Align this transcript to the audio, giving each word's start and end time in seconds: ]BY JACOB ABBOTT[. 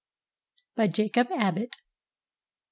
]BY 0.77 0.87
JACOB 0.87 1.27
ABBOTT[. 1.29 1.77